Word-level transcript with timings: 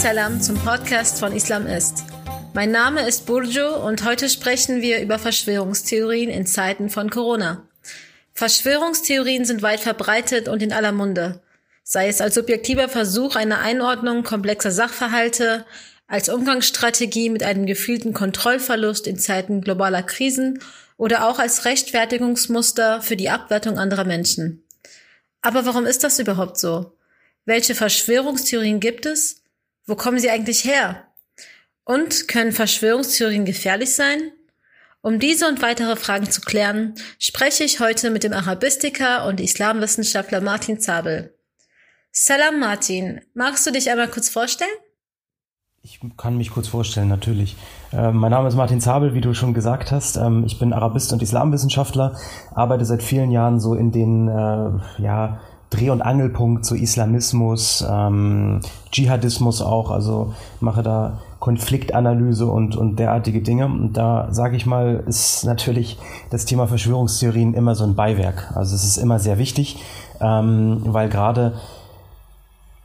Salam 0.00 0.40
zum 0.40 0.56
Podcast 0.56 1.20
von 1.20 1.36
Islam 1.36 1.66
ist. 1.66 2.04
Mein 2.54 2.70
Name 2.70 3.06
ist 3.06 3.26
Burju 3.26 3.66
und 3.86 4.02
heute 4.02 4.30
sprechen 4.30 4.80
wir 4.80 5.02
über 5.02 5.18
Verschwörungstheorien 5.18 6.30
in 6.30 6.46
Zeiten 6.46 6.88
von 6.88 7.10
Corona. 7.10 7.68
Verschwörungstheorien 8.32 9.44
sind 9.44 9.60
weit 9.60 9.80
verbreitet 9.80 10.48
und 10.48 10.62
in 10.62 10.72
aller 10.72 10.92
Munde. 10.92 11.42
Sei 11.82 12.08
es 12.08 12.22
als 12.22 12.34
subjektiver 12.34 12.88
Versuch 12.88 13.36
einer 13.36 13.60
Einordnung 13.60 14.22
komplexer 14.22 14.70
Sachverhalte, 14.70 15.66
als 16.06 16.30
Umgangsstrategie 16.30 17.28
mit 17.28 17.42
einem 17.42 17.66
gefühlten 17.66 18.14
Kontrollverlust 18.14 19.06
in 19.06 19.18
Zeiten 19.18 19.60
globaler 19.60 20.02
Krisen 20.02 20.60
oder 20.96 21.28
auch 21.28 21.38
als 21.38 21.66
Rechtfertigungsmuster 21.66 23.02
für 23.02 23.16
die 23.16 23.28
Abwertung 23.28 23.78
anderer 23.78 24.04
Menschen. 24.04 24.64
Aber 25.42 25.66
warum 25.66 25.84
ist 25.84 26.04
das 26.04 26.18
überhaupt 26.18 26.58
so? 26.58 26.96
Welche 27.44 27.74
Verschwörungstheorien 27.74 28.80
gibt 28.80 29.04
es? 29.04 29.39
Wo 29.86 29.94
kommen 29.96 30.18
sie 30.18 30.30
eigentlich 30.30 30.64
her? 30.64 31.06
Und 31.84 32.28
können 32.28 32.52
Verschwörungstheorien 32.52 33.44
gefährlich 33.44 33.94
sein? 33.94 34.32
Um 35.02 35.18
diese 35.18 35.48
und 35.48 35.62
weitere 35.62 35.96
Fragen 35.96 36.30
zu 36.30 36.42
klären, 36.42 36.94
spreche 37.18 37.64
ich 37.64 37.80
heute 37.80 38.10
mit 38.10 38.22
dem 38.22 38.34
Arabistiker 38.34 39.26
und 39.26 39.40
Islamwissenschaftler 39.40 40.42
Martin 40.42 40.78
Zabel. 40.78 41.34
Salam 42.12 42.60
Martin, 42.60 43.22
magst 43.34 43.66
du 43.66 43.70
dich 43.70 43.90
einmal 43.90 44.08
kurz 44.08 44.28
vorstellen? 44.28 44.68
Ich 45.82 45.98
kann 46.18 46.36
mich 46.36 46.50
kurz 46.50 46.68
vorstellen, 46.68 47.08
natürlich. 47.08 47.56
Äh, 47.90 48.12
mein 48.12 48.30
Name 48.30 48.48
ist 48.48 48.54
Martin 48.54 48.82
Zabel, 48.82 49.14
wie 49.14 49.22
du 49.22 49.32
schon 49.32 49.54
gesagt 49.54 49.90
hast. 49.90 50.16
Ähm, 50.16 50.44
ich 50.44 50.58
bin 50.58 50.74
Arabist 50.74 51.10
und 51.14 51.22
Islamwissenschaftler, 51.22 52.18
arbeite 52.54 52.84
seit 52.84 53.02
vielen 53.02 53.30
Jahren 53.30 53.60
so 53.60 53.74
in 53.74 53.90
den 53.90 54.28
äh, 54.28 55.02
ja, 55.02 55.40
Dreh- 55.70 55.90
und 55.90 56.02
Angelpunkt 56.02 56.64
zu 56.64 56.74
Islamismus, 56.74 57.84
ähm, 57.88 58.60
Dschihadismus 58.90 59.62
auch, 59.62 59.90
also 59.90 60.34
mache 60.60 60.82
da 60.82 61.20
Konfliktanalyse 61.38 62.46
und, 62.46 62.76
und 62.76 62.96
derartige 62.98 63.40
Dinge. 63.40 63.66
Und 63.66 63.94
da 63.94 64.28
sage 64.30 64.56
ich 64.56 64.66
mal, 64.66 65.02
ist 65.06 65.44
natürlich 65.44 65.98
das 66.30 66.44
Thema 66.44 66.66
Verschwörungstheorien 66.66 67.54
immer 67.54 67.74
so 67.74 67.84
ein 67.84 67.94
Beiwerk. 67.94 68.52
Also 68.54 68.74
es 68.74 68.84
ist 68.84 68.98
immer 68.98 69.18
sehr 69.18 69.38
wichtig, 69.38 69.82
ähm, 70.20 70.82
weil 70.84 71.08
gerade 71.08 71.54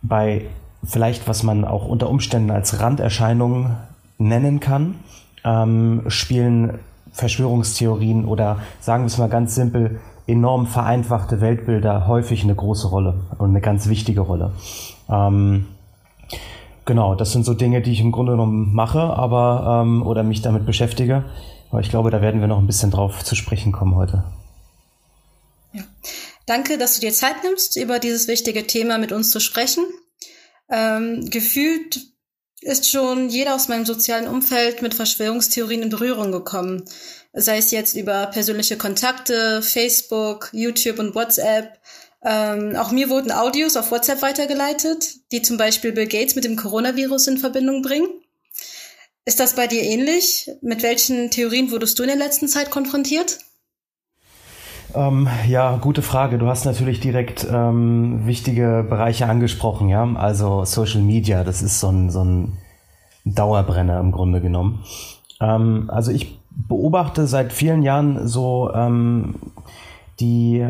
bei 0.02 0.45
vielleicht, 0.83 1.28
was 1.28 1.44
man 1.44 1.66
auch 1.66 1.88
unter 1.88 2.09
Umständen 2.09 2.52
als 2.52 2.80
Randerscheinungen 2.80 3.75
nennen 4.17 4.59
kann, 4.59 4.95
ähm, 5.44 6.03
spielen 6.08 6.80
Verschwörungstheorien 7.11 8.25
oder 8.25 8.59
sagen 8.80 9.03
wir 9.03 9.08
es 9.08 9.17
mal 9.17 9.30
ganz 9.30 9.56
simpel, 9.56 10.00
enorm 10.28 10.68
vereinfachte 10.68 11.42
Weltbilder 11.42 12.08
häufig 12.08 12.44
eine 12.44 12.56
große 12.56 12.88
Rolle 12.88 13.22
und 13.38 13.50
eine 13.50 13.62
ganz 13.62 13.88
wichtige 13.88 14.22
Rolle. 14.22 14.54
Ähm, 15.09 15.68
genau, 16.86 17.16
das 17.16 17.31
sind 17.31 17.45
so 17.45 17.54
Dinge, 17.54 17.81
die 17.81 17.92
ich 17.92 18.02
im 18.02 18.12
Grunde 18.12 18.34
genommen 18.34 18.73
mache, 18.73 19.02
aber 19.02 19.84
ähm, 19.84 20.06
oder 20.06 20.23
mich 20.23 20.42
damit 20.42 20.66
beschäftige. 20.66 21.26
Aber 21.70 21.81
ich 21.81 21.90
glaube, 21.90 22.09
da 22.09 22.22
werden 22.22 22.42
wir 22.42 22.48
noch 22.48 22.59
ein 22.59 22.68
bisschen 22.68 22.92
drauf 22.92 23.23
zu 23.23 23.36
sprechen 23.36 23.72
kommen 23.72 23.96
heute. 23.96 24.23
Ja. 25.73 25.84
Danke, 26.46 26.78
dass 26.78 26.96
du 26.96 27.02
dir 27.02 27.12
Zeit 27.12 27.44
nimmst, 27.44 27.76
über 27.76 28.00
dieses 28.00 28.28
wichtige 28.28 28.66
Thema 28.68 28.98
mit 28.98 29.12
uns 29.12 29.31
zu 29.31 29.40
sprechen. 29.40 29.84
Ähm, 30.70 31.30
gefühlt 31.30 32.00
ist 32.62 32.90
schon 32.90 33.30
jeder 33.30 33.56
aus 33.56 33.68
meinem 33.68 33.86
sozialen 33.86 34.28
Umfeld 34.28 34.81
mit 34.81 34.96
Verschwörungstheorien 34.96 35.84
in 35.84 35.90
Berührung 35.90 36.31
gekommen 36.31 36.84
sei 37.36 37.58
es 37.58 37.72
jetzt 37.72 37.95
über 37.95 38.28
persönliche 38.28 38.78
Kontakte, 38.78 39.61
Facebook, 39.61 40.50
YouTube 40.53 41.00
und 41.00 41.16
WhatsApp. 41.16 41.80
Ähm, 42.23 42.75
auch 42.75 42.91
mir 42.91 43.09
wurden 43.09 43.31
Audios 43.31 43.75
auf 43.75 43.91
WhatsApp 43.91 44.22
weitergeleitet, 44.22 45.31
die 45.31 45.41
zum 45.41 45.57
Beispiel 45.57 45.91
Bill 45.91 46.07
Gates 46.07 46.35
mit 46.35 46.44
dem 46.44 46.56
Coronavirus 46.56 47.28
in 47.28 47.38
Verbindung 47.38 47.81
bringen. 47.81 48.07
Ist 49.25 49.40
das 49.40 49.56
bei 49.56 49.68
dir 49.68 49.84
ähnlich? 49.84 50.50
Mit 50.62 50.81
welchen 50.81 51.29
Theorien 51.29 51.72
wurdest 51.72 52.00
du 52.00 52.03
in 52.03 52.09
der 52.09 52.18
letzten 52.18 52.47
Zeit 52.47 52.72
konfrontiert? 52.72 53.40
Ähm, 54.94 55.28
ja, 55.47 55.75
gute 55.78 56.01
Frage. 56.01 56.38
Du 56.38 56.47
hast 56.47 56.66
natürlich 56.66 57.00
direkt 57.00 57.45
ähm, 57.51 58.25
wichtige 58.25 58.85
Bereiche 58.88 59.25
angesprochen, 59.25 59.90
ja. 59.90 60.07
Also 60.16 60.63
Social 60.63 61.01
Media, 61.01 61.44
das 61.44 61.62
ist 61.62 61.79
so 61.79 61.90
ein, 61.90 62.09
so 62.09 62.24
ein 62.24 62.57
Dauerbrenner 63.25 64.00
im 64.00 64.12
Grunde 64.12 64.41
genommen. 64.41 64.85
Ähm, 65.41 65.90
also 65.90 66.12
ich 66.12 66.40
beobachte 66.56 67.28
seit 67.28 67.54
vielen 67.54 67.84
Jahren 67.84 68.28
so 68.28 68.72
ähm, 68.74 69.36
die, 70.20 70.66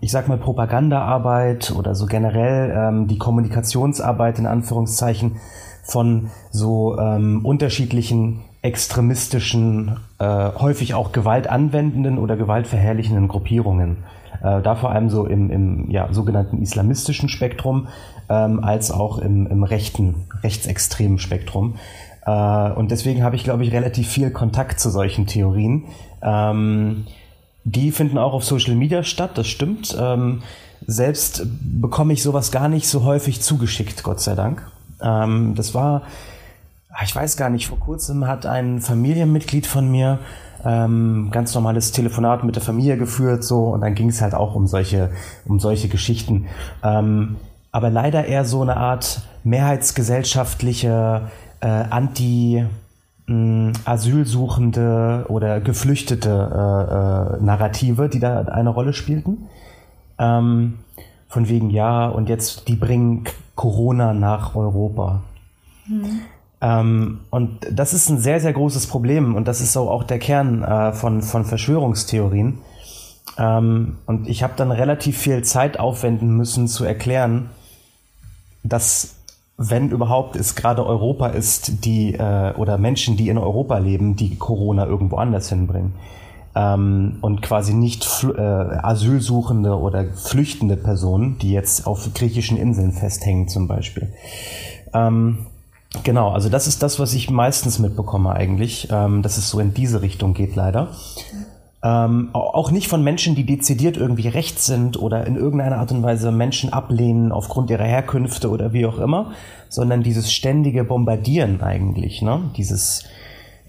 ich 0.00 0.10
sag 0.10 0.28
mal, 0.28 0.38
Propagandaarbeit 0.38 1.72
oder 1.76 1.94
so 1.94 2.06
generell 2.06 2.74
ähm, 2.76 3.08
die 3.08 3.18
Kommunikationsarbeit 3.18 4.38
in 4.38 4.46
Anführungszeichen 4.46 5.36
von 5.82 6.30
so 6.50 6.98
ähm, 6.98 7.44
unterschiedlichen 7.44 8.42
extremistischen, 8.62 9.96
äh, 10.20 10.24
häufig 10.24 10.94
auch 10.94 11.10
gewaltanwendenden 11.10 12.18
oder 12.18 12.36
gewaltverherrlichenden 12.36 13.26
Gruppierungen. 13.26 14.04
Äh, 14.42 14.62
da 14.62 14.76
vor 14.76 14.90
allem 14.90 15.10
so 15.10 15.26
im, 15.26 15.50
im 15.50 15.90
ja, 15.90 16.12
sogenannten 16.12 16.62
islamistischen 16.62 17.28
Spektrum 17.28 17.88
ähm, 18.28 18.62
als 18.62 18.92
auch 18.92 19.18
im, 19.18 19.48
im 19.48 19.64
rechten, 19.64 20.26
rechtsextremen 20.42 21.18
Spektrum. 21.18 21.74
Äh, 22.24 22.70
und 22.72 22.90
deswegen 22.90 23.22
habe 23.22 23.36
ich, 23.36 23.44
glaube 23.44 23.64
ich, 23.64 23.72
relativ 23.72 24.08
viel 24.08 24.30
Kontakt 24.30 24.80
zu 24.80 24.90
solchen 24.90 25.26
Theorien. 25.26 25.84
Ähm, 26.22 27.06
die 27.64 27.92
finden 27.92 28.18
auch 28.18 28.32
auf 28.32 28.44
Social 28.44 28.74
Media 28.74 29.02
statt, 29.02 29.32
das 29.36 29.46
stimmt. 29.48 29.96
Ähm, 29.98 30.42
selbst 30.86 31.46
bekomme 31.60 32.12
ich 32.12 32.22
sowas 32.22 32.50
gar 32.50 32.68
nicht 32.68 32.88
so 32.88 33.04
häufig 33.04 33.40
zugeschickt, 33.40 34.02
Gott 34.02 34.20
sei 34.20 34.34
Dank. 34.34 34.68
Ähm, 35.00 35.54
das 35.54 35.74
war, 35.74 36.02
ich 37.04 37.14
weiß 37.14 37.36
gar 37.36 37.50
nicht, 37.50 37.68
vor 37.68 37.78
kurzem 37.78 38.26
hat 38.26 38.46
ein 38.46 38.80
Familienmitglied 38.80 39.66
von 39.66 39.90
mir 39.90 40.18
ganz 40.64 41.56
normales 41.56 41.90
Telefonat 41.90 42.44
mit 42.44 42.54
der 42.54 42.62
Familie 42.62 42.96
geführt, 42.96 43.42
so, 43.42 43.64
und 43.70 43.80
dann 43.80 43.96
ging 43.96 44.10
es 44.10 44.22
halt 44.22 44.32
auch 44.32 44.54
um 44.54 44.68
solche, 44.68 45.10
um 45.44 45.58
solche 45.58 45.88
Geschichten. 45.88 46.46
Aber 46.80 47.90
leider 47.90 48.26
eher 48.26 48.44
so 48.44 48.62
eine 48.62 48.76
Art 48.76 49.22
mehrheitsgesellschaftliche 49.42 51.22
äh, 51.62 51.66
anti 51.66 52.66
mh, 53.26 53.72
Asylsuchende 53.84 55.26
oder 55.28 55.60
geflüchtete 55.60 56.28
äh, 56.28 57.38
äh, 57.38 57.42
Narrative, 57.42 58.08
die 58.08 58.18
da 58.18 58.42
eine 58.42 58.70
Rolle 58.70 58.92
spielten. 58.92 59.48
Ähm, 60.18 60.78
von 61.28 61.48
wegen, 61.48 61.70
ja, 61.70 62.08
und 62.08 62.28
jetzt, 62.28 62.68
die 62.68 62.76
bringen 62.76 63.24
Corona 63.54 64.12
nach 64.12 64.54
Europa. 64.54 65.22
Mhm. 65.86 66.20
Ähm, 66.60 67.20
und 67.30 67.66
das 67.70 67.94
ist 67.94 68.10
ein 68.10 68.18
sehr, 68.18 68.38
sehr 68.40 68.52
großes 68.52 68.86
Problem 68.86 69.34
und 69.34 69.48
das 69.48 69.60
ist 69.60 69.72
so 69.72 69.90
auch 69.90 70.04
der 70.04 70.18
Kern 70.18 70.62
äh, 70.62 70.92
von, 70.92 71.22
von 71.22 71.44
Verschwörungstheorien. 71.44 72.58
Ähm, 73.38 73.96
und 74.06 74.28
ich 74.28 74.42
habe 74.42 74.52
dann 74.56 74.70
relativ 74.70 75.16
viel 75.18 75.42
Zeit 75.42 75.80
aufwenden 75.80 76.36
müssen 76.36 76.68
zu 76.68 76.84
erklären, 76.84 77.50
dass 78.62 79.16
wenn 79.56 79.90
überhaupt 79.90 80.36
es 80.36 80.54
gerade 80.54 80.84
Europa 80.84 81.28
ist, 81.28 81.84
die 81.84 82.14
äh, 82.14 82.54
oder 82.54 82.78
Menschen, 82.78 83.16
die 83.16 83.28
in 83.28 83.38
Europa 83.38 83.78
leben, 83.78 84.16
die 84.16 84.36
Corona 84.36 84.86
irgendwo 84.86 85.16
anders 85.16 85.48
hinbringen. 85.48 85.94
Ähm, 86.54 87.18
und 87.22 87.40
quasi 87.40 87.72
nicht 87.72 88.06
äh, 88.24 88.40
Asylsuchende 88.40 89.78
oder 89.78 90.04
flüchtende 90.04 90.76
Personen, 90.76 91.38
die 91.38 91.52
jetzt 91.52 91.86
auf 91.86 92.12
griechischen 92.12 92.58
Inseln 92.58 92.92
festhängen 92.92 93.48
zum 93.48 93.68
Beispiel. 93.68 94.12
Ähm, 94.92 95.46
genau, 96.04 96.30
also 96.30 96.50
das 96.50 96.66
ist 96.66 96.82
das, 96.82 96.98
was 96.98 97.14
ich 97.14 97.30
meistens 97.30 97.78
mitbekomme 97.78 98.32
eigentlich, 98.32 98.88
ähm, 98.90 99.22
dass 99.22 99.38
es 99.38 99.48
so 99.48 99.60
in 99.60 99.72
diese 99.72 100.02
Richtung 100.02 100.34
geht 100.34 100.54
leider. 100.54 100.88
Ähm, 101.84 102.30
auch 102.32 102.70
nicht 102.70 102.86
von 102.86 103.02
Menschen, 103.02 103.34
die 103.34 103.44
dezidiert 103.44 103.96
irgendwie 103.96 104.28
rechts 104.28 104.66
sind 104.66 104.96
oder 104.96 105.26
in 105.26 105.34
irgendeiner 105.34 105.78
Art 105.78 105.90
und 105.90 106.04
Weise 106.04 106.30
Menschen 106.30 106.72
ablehnen 106.72 107.32
aufgrund 107.32 107.70
ihrer 107.70 107.84
Herkünfte 107.84 108.50
oder 108.50 108.72
wie 108.72 108.86
auch 108.86 108.98
immer, 108.98 109.32
sondern 109.68 110.04
dieses 110.04 110.32
ständige 110.32 110.84
Bombardieren 110.84 111.60
eigentlich, 111.60 112.22
ne? 112.22 112.50
dieses 112.56 113.04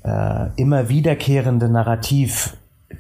äh, 0.04 0.50
immer 0.58 0.90
wiederkehrende 0.90 1.70
Narrativ, 1.70 2.56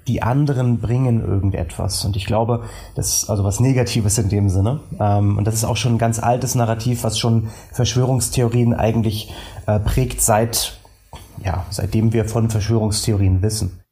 die 0.08 0.24
anderen 0.24 0.80
bringen 0.80 1.22
irgendetwas. 1.22 2.04
Und 2.06 2.16
ich 2.16 2.26
glaube, 2.26 2.64
das 2.96 3.18
ist 3.18 3.30
also 3.30 3.44
was 3.44 3.60
Negatives 3.60 4.18
in 4.18 4.30
dem 4.30 4.50
Sinne. 4.50 4.80
Ähm, 5.00 5.38
und 5.38 5.46
das 5.46 5.54
ist 5.54 5.66
auch 5.66 5.78
schon 5.78 5.94
ein 5.94 6.00
ganz 6.00 6.18
altes 6.18 6.56
Narrativ, 6.56 7.04
was 7.04 7.20
schon 7.20 7.50
Verschwörungstheorien 7.72 8.74
eigentlich 8.74 9.32
äh, 9.68 9.80
prägt 9.80 10.22
seit, 10.22 10.80
ja, 11.46 11.68
seitdem 11.70 12.14
wir 12.14 12.26
von 12.26 12.50
Verschwörungstheorien 12.50 13.44
wissen. 13.44 13.83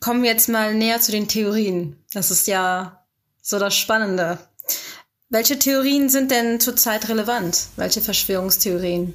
Kommen 0.00 0.22
wir 0.22 0.30
jetzt 0.30 0.48
mal 0.48 0.74
näher 0.74 1.00
zu 1.00 1.12
den 1.12 1.28
Theorien. 1.28 1.96
Das 2.12 2.30
ist 2.30 2.46
ja 2.46 3.04
so 3.42 3.58
das 3.58 3.74
Spannende. 3.74 4.38
Welche 5.30 5.58
Theorien 5.58 6.08
sind 6.08 6.30
denn 6.30 6.60
zurzeit 6.60 7.08
relevant? 7.08 7.68
Welche 7.76 8.00
Verschwörungstheorien? 8.00 9.14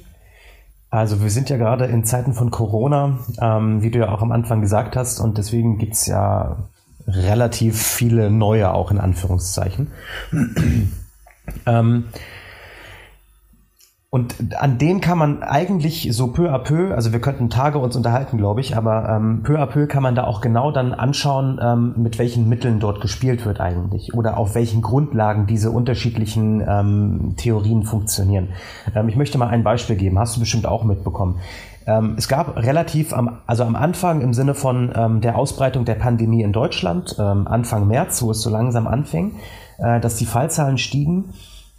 Also 0.90 1.20
wir 1.22 1.30
sind 1.30 1.50
ja 1.50 1.56
gerade 1.56 1.86
in 1.86 2.04
Zeiten 2.04 2.34
von 2.34 2.52
Corona, 2.52 3.18
ähm, 3.40 3.82
wie 3.82 3.90
du 3.90 3.98
ja 3.98 4.12
auch 4.12 4.22
am 4.22 4.30
Anfang 4.30 4.60
gesagt 4.60 4.94
hast, 4.94 5.18
und 5.18 5.38
deswegen 5.38 5.78
gibt 5.78 5.94
es 5.94 6.06
ja 6.06 6.68
relativ 7.08 7.82
viele 7.82 8.30
neue 8.30 8.72
auch 8.72 8.92
in 8.92 8.98
Anführungszeichen. 8.98 9.90
ähm, 11.66 12.04
und 14.14 14.54
an 14.62 14.78
denen 14.78 15.00
kann 15.00 15.18
man 15.18 15.42
eigentlich 15.42 16.08
so 16.12 16.28
peu 16.28 16.48
à 16.48 16.60
peu, 16.60 16.94
also 16.94 17.12
wir 17.12 17.20
könnten 17.20 17.50
Tage 17.50 17.80
uns 17.80 17.96
unterhalten, 17.96 18.38
glaube 18.38 18.60
ich, 18.60 18.76
aber 18.76 19.08
ähm, 19.08 19.40
peu 19.42 19.58
à 19.58 19.66
peu 19.66 19.88
kann 19.88 20.04
man 20.04 20.14
da 20.14 20.22
auch 20.22 20.40
genau 20.40 20.70
dann 20.70 20.94
anschauen, 20.94 21.58
ähm, 21.60 21.94
mit 21.96 22.16
welchen 22.20 22.48
Mitteln 22.48 22.78
dort 22.78 23.00
gespielt 23.00 23.44
wird 23.44 23.60
eigentlich 23.60 24.14
oder 24.14 24.36
auf 24.38 24.54
welchen 24.54 24.82
Grundlagen 24.82 25.48
diese 25.48 25.72
unterschiedlichen 25.72 26.62
ähm, 26.64 27.34
Theorien 27.36 27.82
funktionieren. 27.82 28.50
Ähm, 28.94 29.08
ich 29.08 29.16
möchte 29.16 29.36
mal 29.36 29.48
ein 29.48 29.64
Beispiel 29.64 29.96
geben, 29.96 30.16
hast 30.20 30.36
du 30.36 30.40
bestimmt 30.40 30.66
auch 30.66 30.84
mitbekommen. 30.84 31.40
Ähm, 31.84 32.14
es 32.16 32.28
gab 32.28 32.56
relativ 32.56 33.12
am, 33.12 33.38
also 33.48 33.64
am 33.64 33.74
Anfang 33.74 34.20
im 34.20 34.32
Sinne 34.32 34.54
von 34.54 34.92
ähm, 34.94 35.22
der 35.22 35.36
Ausbreitung 35.36 35.84
der 35.86 35.96
Pandemie 35.96 36.42
in 36.42 36.52
Deutschland, 36.52 37.18
Anfang 37.18 37.88
März, 37.88 38.22
wo 38.22 38.30
es 38.30 38.42
so 38.42 38.50
langsam 38.50 38.86
anfing, 38.86 39.32
äh, 39.78 39.98
dass 39.98 40.14
die 40.14 40.26
Fallzahlen 40.26 40.78
stiegen 40.78 41.30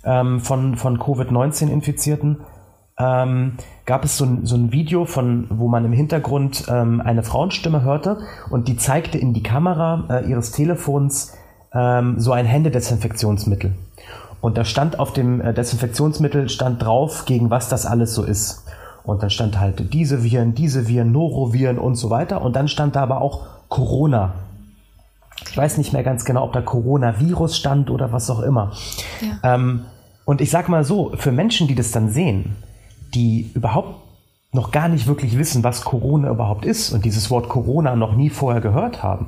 ähm, 0.05 0.39
von, 0.39 0.75
von 0.75 0.99
Covid-19-Infizierten, 0.99 2.41
ähm, 2.97 3.57
gab 3.85 4.05
es 4.05 4.17
so 4.17 4.25
ein, 4.25 4.45
so 4.45 4.55
ein 4.55 4.71
Video, 4.71 5.05
von, 5.05 5.47
wo 5.49 5.67
man 5.67 5.83
im 5.83 5.91
Hintergrund 5.91 6.65
ähm, 6.69 7.01
eine 7.01 7.23
Frauenstimme 7.23 7.81
hörte 7.81 8.19
und 8.49 8.67
die 8.67 8.77
zeigte 8.77 9.17
in 9.17 9.33
die 9.33 9.43
Kamera 9.43 10.05
äh, 10.09 10.29
ihres 10.29 10.51
Telefons 10.51 11.33
ähm, 11.73 12.19
so 12.19 12.31
ein 12.31 12.45
Händedesinfektionsmittel. 12.45 13.75
Und 14.39 14.57
da 14.57 14.63
stand 14.63 14.99
auf 14.99 15.11
dem 15.11 15.41
äh, 15.41 15.53
Desinfektionsmittel 15.53 16.47
stand 16.49 16.83
drauf, 16.83 17.25
gegen 17.25 17.49
was 17.49 17.67
das 17.67 17.85
alles 17.85 18.13
so 18.13 18.23
ist. 18.23 18.65
Und 19.03 19.21
dann 19.21 19.29
stand 19.29 19.59
halt 19.59 19.93
diese 19.93 20.23
Viren, 20.23 20.55
diese 20.55 20.87
Viren, 20.87 21.11
Noroviren 21.11 21.77
und 21.77 21.95
so 21.95 22.09
weiter. 22.09 22.41
Und 22.41 22.55
dann 22.55 22.67
stand 22.67 22.95
da 22.95 23.01
aber 23.01 23.21
auch 23.21 23.45
Corona 23.67 24.33
ich 25.49 25.57
weiß 25.57 25.77
nicht 25.77 25.93
mehr 25.93 26.03
ganz 26.03 26.25
genau, 26.25 26.43
ob 26.43 26.53
da 26.53 26.61
Coronavirus 26.61 27.57
stand 27.57 27.89
oder 27.89 28.11
was 28.11 28.29
auch 28.29 28.41
immer. 28.41 28.71
Ja. 29.21 29.55
Ähm, 29.55 29.85
und 30.25 30.41
ich 30.41 30.49
sag 30.49 30.69
mal 30.69 30.83
so, 30.83 31.13
für 31.15 31.31
Menschen, 31.31 31.67
die 31.67 31.75
das 31.75 31.91
dann 31.91 32.09
sehen, 32.09 32.55
die 33.13 33.51
überhaupt 33.53 34.01
noch 34.51 34.71
gar 34.71 34.87
nicht 34.87 35.07
wirklich 35.07 35.37
wissen, 35.37 35.63
was 35.63 35.83
Corona 35.83 36.29
überhaupt 36.29 36.65
ist 36.65 36.91
und 36.91 37.05
dieses 37.05 37.29
Wort 37.29 37.49
Corona 37.49 37.95
noch 37.95 38.15
nie 38.15 38.29
vorher 38.29 38.61
gehört 38.61 39.03
haben, 39.03 39.27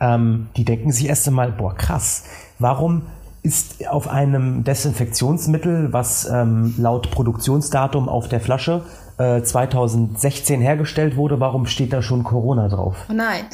ähm, 0.00 0.48
die 0.56 0.64
denken 0.64 0.92
sich 0.92 1.08
erst 1.08 1.28
einmal, 1.28 1.52
boah, 1.52 1.74
krass, 1.74 2.24
warum 2.58 3.02
ist 3.42 3.86
auf 3.88 4.08
einem 4.08 4.64
Desinfektionsmittel, 4.64 5.92
was 5.92 6.28
ähm, 6.28 6.74
laut 6.78 7.12
Produktionsdatum 7.12 8.08
auf 8.08 8.28
der 8.28 8.40
Flasche 8.40 8.82
äh, 9.18 9.42
2016 9.42 10.60
hergestellt 10.60 11.16
wurde, 11.16 11.38
warum 11.38 11.66
steht 11.66 11.92
da 11.92 12.02
schon 12.02 12.24
Corona 12.24 12.68
drauf? 12.68 12.96
Oh 13.08 13.12
nein. 13.12 13.44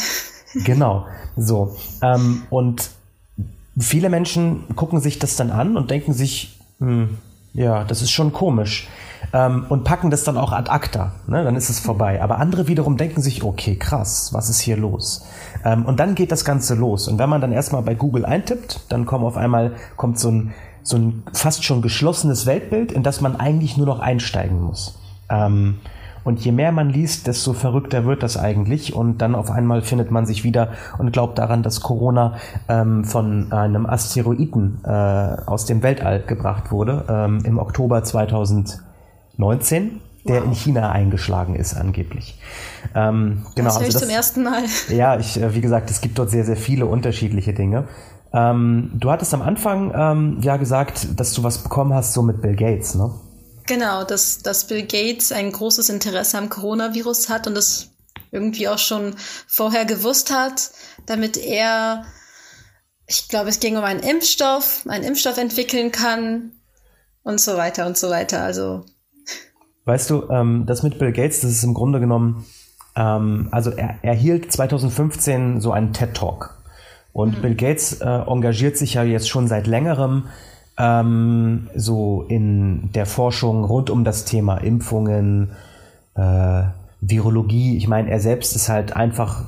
genau, 0.64 1.04
so. 1.36 1.76
Ähm, 2.00 2.44
und 2.48 2.90
viele 3.78 4.08
Menschen 4.08 4.64
gucken 4.76 5.00
sich 5.00 5.18
das 5.18 5.36
dann 5.36 5.50
an 5.50 5.76
und 5.76 5.90
denken 5.90 6.14
sich, 6.14 6.61
hm, 6.82 7.18
ja, 7.54 7.84
das 7.84 8.02
ist 8.02 8.10
schon 8.10 8.32
komisch. 8.32 8.88
Ähm, 9.32 9.66
und 9.68 9.84
packen 9.84 10.10
das 10.10 10.24
dann 10.24 10.36
auch 10.36 10.52
ad 10.52 10.70
acta. 10.70 11.12
Ne? 11.26 11.44
Dann 11.44 11.54
ist 11.54 11.70
es 11.70 11.78
vorbei. 11.78 12.20
Aber 12.20 12.38
andere 12.38 12.66
wiederum 12.66 12.96
denken 12.96 13.22
sich, 13.22 13.44
okay, 13.44 13.76
krass, 13.76 14.30
was 14.32 14.50
ist 14.50 14.60
hier 14.60 14.76
los? 14.76 15.24
Ähm, 15.64 15.86
und 15.86 16.00
dann 16.00 16.14
geht 16.14 16.32
das 16.32 16.44
Ganze 16.44 16.74
los. 16.74 17.08
Und 17.08 17.18
wenn 17.18 17.28
man 17.28 17.40
dann 17.40 17.52
erstmal 17.52 17.82
bei 17.82 17.94
Google 17.94 18.24
eintippt, 18.26 18.80
dann 18.88 19.06
kommt 19.06 19.24
auf 19.24 19.36
einmal 19.36 19.72
kommt 19.96 20.18
so 20.18 20.30
ein, 20.30 20.54
so 20.82 20.96
ein 20.96 21.22
fast 21.32 21.64
schon 21.64 21.82
geschlossenes 21.82 22.46
Weltbild, 22.46 22.90
in 22.90 23.04
das 23.04 23.20
man 23.20 23.36
eigentlich 23.36 23.76
nur 23.76 23.86
noch 23.86 24.00
einsteigen 24.00 24.60
muss. 24.60 24.98
Ähm, 25.30 25.78
und 26.24 26.40
je 26.44 26.52
mehr 26.52 26.72
man 26.72 26.88
liest, 26.90 27.26
desto 27.26 27.52
verrückter 27.52 28.04
wird 28.04 28.22
das 28.22 28.36
eigentlich. 28.36 28.94
Und 28.94 29.18
dann 29.18 29.34
auf 29.34 29.50
einmal 29.50 29.82
findet 29.82 30.10
man 30.10 30.26
sich 30.26 30.44
wieder 30.44 30.68
und 30.98 31.12
glaubt 31.12 31.38
daran, 31.38 31.62
dass 31.62 31.80
Corona 31.80 32.36
ähm, 32.68 33.04
von 33.04 33.52
einem 33.52 33.86
Asteroiden 33.86 34.80
äh, 34.84 34.88
aus 34.88 35.66
dem 35.66 35.82
Weltall 35.82 36.22
gebracht 36.22 36.70
wurde 36.70 37.04
ähm, 37.08 37.40
im 37.44 37.58
Oktober 37.58 38.04
2019 38.04 40.00
der 40.24 40.42
wow. 40.42 40.44
in 40.44 40.52
China 40.52 40.92
eingeschlagen 40.92 41.56
ist 41.56 41.74
angeblich. 41.74 42.38
Ähm, 42.94 43.44
genau, 43.56 43.68
das 43.68 43.80
höre 43.80 43.88
ich 43.88 43.94
also 43.94 43.98
das, 43.98 44.08
zum 44.08 44.10
ersten 44.10 44.42
Mal. 44.44 44.62
Ja, 44.88 45.18
ich, 45.18 45.40
äh, 45.40 45.54
wie 45.54 45.60
gesagt, 45.60 45.90
es 45.90 46.00
gibt 46.00 46.18
dort 46.18 46.30
sehr, 46.30 46.44
sehr 46.44 46.56
viele 46.56 46.86
unterschiedliche 46.86 47.52
Dinge. 47.52 47.88
Ähm, 48.32 48.92
du 48.94 49.10
hattest 49.10 49.34
am 49.34 49.42
Anfang 49.42 49.92
ähm, 49.94 50.38
ja 50.40 50.56
gesagt, 50.56 51.18
dass 51.18 51.32
du 51.34 51.42
was 51.42 51.58
bekommen 51.58 51.92
hast 51.92 52.12
so 52.12 52.22
mit 52.22 52.40
Bill 52.40 52.54
Gates, 52.54 52.94
ne? 52.94 53.10
Genau, 53.66 54.04
dass, 54.04 54.38
dass 54.38 54.66
Bill 54.66 54.82
Gates 54.82 55.32
ein 55.32 55.52
großes 55.52 55.88
Interesse 55.88 56.38
am 56.38 56.48
Coronavirus 56.48 57.28
hat 57.28 57.46
und 57.46 57.54
das 57.54 57.90
irgendwie 58.30 58.68
auch 58.68 58.78
schon 58.78 59.14
vorher 59.46 59.84
gewusst 59.84 60.32
hat, 60.32 60.70
damit 61.06 61.36
er, 61.36 62.06
ich 63.06 63.28
glaube, 63.28 63.50
es 63.50 63.60
ging 63.60 63.76
um 63.76 63.84
einen 63.84 64.00
Impfstoff, 64.00 64.84
einen 64.88 65.04
Impfstoff 65.04 65.38
entwickeln 65.38 65.92
kann 65.92 66.52
und 67.22 67.40
so 67.40 67.56
weiter 67.56 67.86
und 67.86 67.96
so 67.96 68.10
weiter. 68.10 68.42
Also. 68.42 68.84
Weißt 69.84 70.10
du, 70.10 70.28
ähm, 70.30 70.64
das 70.66 70.82
mit 70.82 70.98
Bill 70.98 71.12
Gates, 71.12 71.40
das 71.40 71.50
ist 71.52 71.64
im 71.64 71.74
Grunde 71.74 72.00
genommen, 72.00 72.46
ähm, 72.96 73.48
also 73.52 73.70
er, 73.70 73.98
er 74.02 74.14
hielt 74.14 74.50
2015 74.50 75.60
so 75.60 75.72
einen 75.72 75.92
TED 75.92 76.14
Talk. 76.14 76.58
Und 77.12 77.38
mhm. 77.38 77.42
Bill 77.42 77.54
Gates 77.54 78.00
äh, 78.00 78.06
engagiert 78.06 78.76
sich 78.76 78.94
ja 78.94 79.02
jetzt 79.02 79.28
schon 79.28 79.46
seit 79.46 79.66
längerem 79.66 80.28
ähm, 80.78 81.68
so 81.74 82.24
in 82.28 82.92
der 82.92 83.06
Forschung 83.06 83.64
rund 83.64 83.90
um 83.90 84.04
das 84.04 84.24
Thema 84.24 84.58
Impfungen, 84.58 85.50
äh, 86.14 86.62
Virologie. 87.00 87.76
Ich 87.76 87.88
meine, 87.88 88.10
er 88.10 88.20
selbst 88.20 88.54
ist 88.56 88.68
halt 88.68 88.96
einfach, 88.96 89.44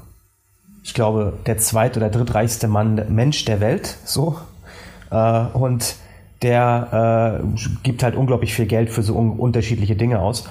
ich 0.82 0.94
glaube, 0.94 1.34
der 1.46 1.58
zweit- 1.58 1.96
oder 1.96 2.10
drittreichste 2.10 2.68
Mann, 2.68 3.00
Mensch 3.08 3.44
der 3.44 3.60
Welt, 3.60 3.96
so. 4.04 4.38
Äh, 5.10 5.44
und 5.54 5.96
der 6.42 7.40
äh, 7.42 7.58
gibt 7.82 8.02
halt 8.02 8.16
unglaublich 8.16 8.54
viel 8.54 8.66
Geld 8.66 8.90
für 8.90 9.02
so 9.02 9.16
un 9.16 9.30
unterschiedliche 9.30 9.96
Dinge 9.96 10.20
aus. 10.20 10.48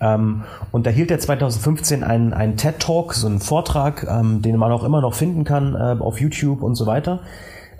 Ähm, 0.00 0.44
und 0.72 0.86
da 0.86 0.90
hielt 0.90 1.10
er 1.10 1.18
2015 1.18 2.02
einen, 2.02 2.32
einen 2.32 2.56
TED-Talk, 2.56 3.14
so 3.14 3.26
einen 3.26 3.40
Vortrag, 3.40 4.06
ähm, 4.08 4.40
den 4.40 4.56
man 4.56 4.72
auch 4.72 4.84
immer 4.84 5.02
noch 5.02 5.14
finden 5.14 5.44
kann 5.44 5.74
äh, 5.74 6.00
auf 6.00 6.20
YouTube 6.20 6.62
und 6.62 6.76
so 6.76 6.86
weiter 6.86 7.20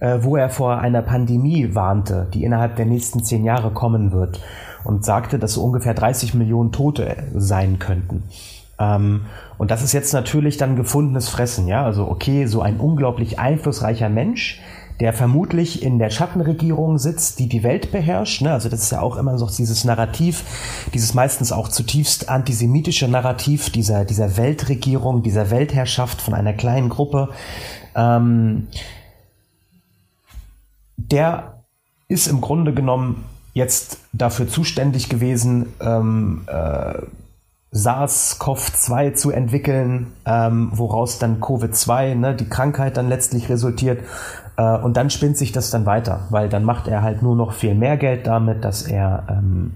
wo 0.00 0.36
er 0.36 0.50
vor 0.50 0.78
einer 0.78 1.02
Pandemie 1.02 1.74
warnte, 1.74 2.28
die 2.34 2.44
innerhalb 2.44 2.76
der 2.76 2.86
nächsten 2.86 3.24
zehn 3.24 3.44
Jahre 3.44 3.70
kommen 3.70 4.12
wird 4.12 4.40
und 4.84 5.04
sagte, 5.04 5.38
dass 5.38 5.54
so 5.54 5.62
ungefähr 5.62 5.94
30 5.94 6.34
Millionen 6.34 6.72
Tote 6.72 7.16
sein 7.34 7.78
könnten. 7.78 8.24
Ähm, 8.78 9.26
und 9.58 9.70
das 9.70 9.82
ist 9.82 9.92
jetzt 9.92 10.12
natürlich 10.12 10.56
dann 10.56 10.76
gefundenes 10.76 11.28
Fressen, 11.28 11.66
ja. 11.66 11.84
Also 11.84 12.08
okay, 12.08 12.46
so 12.46 12.60
ein 12.60 12.78
unglaublich 12.78 13.38
einflussreicher 13.38 14.08
Mensch, 14.08 14.60
der 15.00 15.12
vermutlich 15.12 15.82
in 15.82 15.98
der 15.98 16.10
Schattenregierung 16.10 16.98
sitzt, 16.98 17.40
die 17.40 17.48
die 17.48 17.64
Welt 17.64 17.90
beherrscht. 17.90 18.42
Ne? 18.42 18.52
Also 18.52 18.68
das 18.68 18.82
ist 18.84 18.92
ja 18.92 19.00
auch 19.00 19.16
immer 19.16 19.36
noch 19.36 19.50
dieses 19.50 19.84
Narrativ, 19.84 20.44
dieses 20.92 21.14
meistens 21.14 21.50
auch 21.50 21.68
zutiefst 21.68 22.28
antisemitische 22.28 23.08
Narrativ 23.08 23.70
dieser, 23.70 24.04
dieser 24.04 24.36
Weltregierung, 24.36 25.22
dieser 25.22 25.50
Weltherrschaft 25.50 26.22
von 26.22 26.32
einer 26.34 26.52
kleinen 26.52 26.90
Gruppe. 26.90 27.30
Ähm, 27.96 28.68
der 30.96 31.64
ist 32.08 32.26
im 32.26 32.40
Grunde 32.40 32.74
genommen 32.74 33.24
jetzt 33.52 33.98
dafür 34.12 34.48
zuständig 34.48 35.08
gewesen, 35.08 35.72
ähm, 35.80 36.42
äh, 36.46 36.94
SARS-CoV-2 37.72 39.14
zu 39.14 39.30
entwickeln, 39.30 40.12
ähm, 40.26 40.70
woraus 40.72 41.18
dann 41.18 41.40
Covid-2, 41.40 42.14
ne, 42.14 42.34
die 42.34 42.48
Krankheit 42.48 42.96
dann 42.96 43.08
letztlich 43.08 43.48
resultiert. 43.48 44.00
Äh, 44.56 44.78
und 44.78 44.96
dann 44.96 45.10
spinnt 45.10 45.36
sich 45.36 45.50
das 45.50 45.70
dann 45.70 45.86
weiter, 45.86 46.26
weil 46.30 46.48
dann 46.48 46.64
macht 46.64 46.86
er 46.86 47.02
halt 47.02 47.22
nur 47.22 47.34
noch 47.34 47.52
viel 47.52 47.74
mehr 47.74 47.96
Geld 47.96 48.26
damit, 48.26 48.64
dass 48.64 48.82
er 48.82 49.26
ähm, 49.28 49.74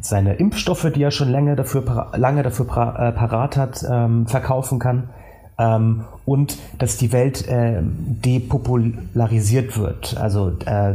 seine 0.00 0.34
Impfstoffe, 0.34 0.90
die 0.94 1.02
er 1.02 1.10
schon 1.10 1.30
lange 1.30 1.56
dafür, 1.56 2.10
lange 2.14 2.42
dafür 2.42 2.66
äh, 2.66 3.12
parat 3.12 3.56
hat, 3.56 3.84
ähm, 3.88 4.26
verkaufen 4.26 4.78
kann 4.78 5.08
ähm, 5.58 6.04
und 6.24 6.56
dass 6.78 6.96
die 6.96 7.12
Welt 7.12 7.46
äh, 7.48 7.80
depopularisiert 7.82 9.78
wird. 9.78 10.16
Also 10.16 10.52
äh, 10.66 10.94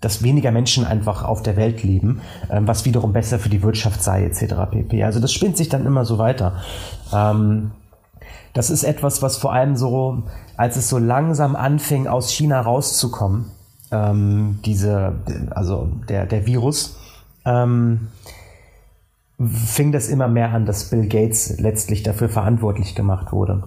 dass 0.00 0.22
weniger 0.22 0.50
Menschen 0.50 0.84
einfach 0.84 1.22
auf 1.24 1.42
der 1.42 1.56
Welt 1.56 1.82
leben, 1.82 2.20
äh, 2.48 2.60
was 2.62 2.84
wiederum 2.84 3.12
besser 3.12 3.38
für 3.38 3.48
die 3.48 3.62
Wirtschaft 3.62 4.02
sei, 4.02 4.24
etc. 4.24 4.54
pp. 4.70 5.04
Also 5.04 5.20
das 5.20 5.32
spinnt 5.32 5.56
sich 5.56 5.68
dann 5.68 5.86
immer 5.86 6.04
so 6.04 6.18
weiter. 6.18 6.60
Ähm, 7.14 7.70
das 8.52 8.68
ist 8.68 8.84
etwas, 8.84 9.22
was 9.22 9.38
vor 9.38 9.52
allem 9.52 9.76
so, 9.76 10.24
als 10.56 10.76
es 10.76 10.88
so 10.88 10.98
langsam 10.98 11.56
anfing, 11.56 12.06
aus 12.06 12.30
China 12.30 12.60
rauszukommen, 12.60 13.46
ähm, 13.90 14.58
diese, 14.64 15.14
also 15.50 15.88
der, 16.08 16.26
der 16.26 16.46
Virus, 16.46 16.98
ähm, 17.44 18.08
fing 19.48 19.92
das 19.92 20.08
immer 20.08 20.28
mehr 20.28 20.50
an, 20.50 20.66
dass 20.66 20.90
Bill 20.90 21.06
Gates 21.06 21.58
letztlich 21.58 22.02
dafür 22.02 22.28
verantwortlich 22.28 22.94
gemacht 22.94 23.32
wurde. 23.32 23.64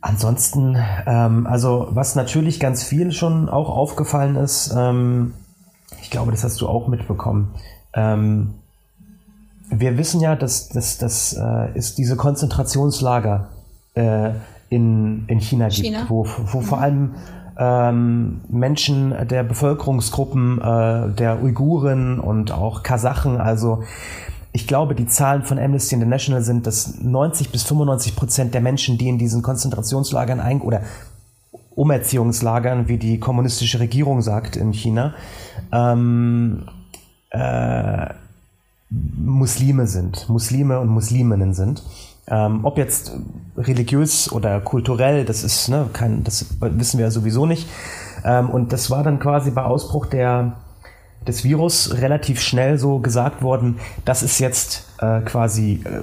Ansonsten, 0.00 0.76
ähm, 1.06 1.46
also 1.46 1.88
was 1.90 2.14
natürlich 2.14 2.60
ganz 2.60 2.84
viel 2.84 3.12
schon 3.12 3.48
auch 3.48 3.68
aufgefallen 3.68 4.36
ist, 4.36 4.72
ähm, 4.76 5.34
ich 6.00 6.10
glaube, 6.10 6.30
das 6.30 6.44
hast 6.44 6.60
du 6.60 6.68
auch 6.68 6.88
mitbekommen. 6.88 7.54
Ähm, 7.94 8.54
wir 9.70 9.98
wissen 9.98 10.20
ja, 10.20 10.36
dass 10.36 10.68
das 10.68 10.98
dass, 10.98 11.32
äh, 11.32 11.68
es 11.74 11.94
diese 11.94 12.16
Konzentrationslager 12.16 13.48
äh, 13.94 14.30
in, 14.70 15.26
in 15.26 15.40
China, 15.40 15.68
China 15.68 16.00
gibt, 16.00 16.10
wo, 16.10 16.26
wo 16.52 16.60
mhm. 16.60 16.62
vor 16.62 16.80
allem 16.80 17.14
ähm, 17.58 18.40
Menschen 18.48 19.14
der 19.28 19.42
Bevölkerungsgruppen 19.42 20.60
äh, 20.60 21.10
der 21.10 21.42
Uiguren 21.42 22.20
und 22.20 22.52
auch 22.52 22.82
Kasachen. 22.82 23.40
Also 23.40 23.82
ich 24.52 24.66
glaube, 24.66 24.94
die 24.94 25.06
Zahlen 25.06 25.42
von 25.42 25.58
Amnesty 25.58 25.94
International 25.94 26.42
sind, 26.42 26.66
dass 26.66 27.00
90 27.00 27.50
bis 27.50 27.64
95 27.64 28.16
Prozent 28.16 28.54
der 28.54 28.60
Menschen, 28.60 28.96
die 28.96 29.08
in 29.08 29.18
diesen 29.18 29.42
Konzentrationslagern 29.42 30.40
ein 30.40 30.60
oder 30.60 30.82
Umerziehungslagern, 31.74 32.88
wie 32.88 32.98
die 32.98 33.20
kommunistische 33.20 33.80
Regierung 33.80 34.22
sagt 34.22 34.56
in 34.56 34.72
China, 34.72 35.14
ähm, 35.72 36.64
äh, 37.30 38.06
Muslime 38.90 39.86
sind, 39.86 40.28
Muslime 40.28 40.80
und 40.80 40.88
Musliminnen 40.88 41.54
sind. 41.54 41.82
Ähm, 42.30 42.64
ob 42.64 42.78
jetzt 42.78 43.12
religiös 43.56 44.30
oder 44.30 44.60
kulturell, 44.60 45.24
das 45.24 45.42
ist, 45.44 45.68
ne, 45.68 45.88
kein, 45.92 46.24
das 46.24 46.46
wissen 46.60 46.98
wir 46.98 47.06
ja 47.06 47.10
sowieso 47.10 47.46
nicht. 47.46 47.68
Ähm, 48.24 48.50
und 48.50 48.72
das 48.72 48.90
war 48.90 49.02
dann 49.02 49.18
quasi 49.18 49.50
bei 49.50 49.62
Ausbruch 49.62 50.06
der, 50.06 50.56
des 51.26 51.44
Virus 51.44 51.94
relativ 52.00 52.40
schnell 52.40 52.78
so 52.78 52.98
gesagt 52.98 53.42
worden, 53.42 53.78
das 54.04 54.22
ist 54.22 54.38
jetzt 54.38 54.86
äh, 55.00 55.20
quasi 55.20 55.80
äh, 55.84 56.00